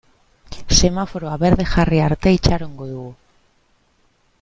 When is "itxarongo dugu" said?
2.39-3.15